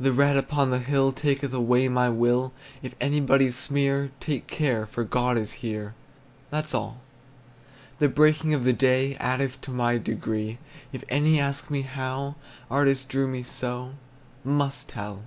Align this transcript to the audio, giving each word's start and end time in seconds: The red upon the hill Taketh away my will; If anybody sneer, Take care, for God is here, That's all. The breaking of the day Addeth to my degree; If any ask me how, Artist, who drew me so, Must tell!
The 0.00 0.12
red 0.12 0.36
upon 0.36 0.70
the 0.70 0.80
hill 0.80 1.12
Taketh 1.12 1.52
away 1.52 1.88
my 1.88 2.08
will; 2.08 2.52
If 2.82 2.96
anybody 3.00 3.52
sneer, 3.52 4.10
Take 4.18 4.48
care, 4.48 4.86
for 4.88 5.04
God 5.04 5.38
is 5.38 5.52
here, 5.62 5.94
That's 6.50 6.74
all. 6.74 7.00
The 8.00 8.08
breaking 8.08 8.54
of 8.54 8.64
the 8.64 8.72
day 8.72 9.14
Addeth 9.20 9.60
to 9.60 9.70
my 9.70 9.98
degree; 9.98 10.58
If 10.92 11.04
any 11.08 11.38
ask 11.38 11.70
me 11.70 11.82
how, 11.82 12.34
Artist, 12.72 13.12
who 13.12 13.18
drew 13.18 13.28
me 13.28 13.44
so, 13.44 13.92
Must 14.44 14.88
tell! 14.88 15.22